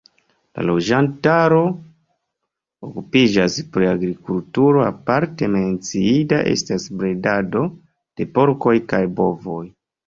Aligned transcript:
La 0.59 0.63
loĝantaro 0.67 1.59
okupiĝas 2.87 3.59
pri 3.77 3.91
agrikulturo, 3.91 4.83
aparte 4.89 5.53
menciinda 5.59 6.43
estas 6.57 6.91
bredado 7.03 7.67
de 7.81 8.31
porkoj 8.41 8.77
kaj 8.95 9.07
bovoj. 9.23 9.65